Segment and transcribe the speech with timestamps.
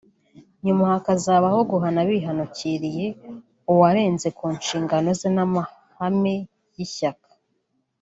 [0.65, 3.07] nyuma hakazabaho guhana bihanukiriye
[3.71, 6.35] uwarenze ku nshingano ze n’amahame
[6.75, 7.29] y’ishyaka